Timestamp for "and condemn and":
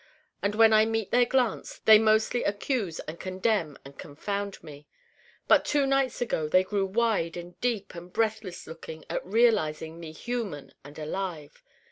3.01-3.99